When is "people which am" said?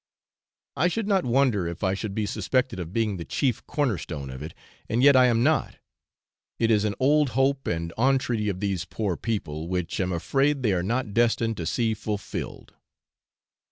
9.15-10.11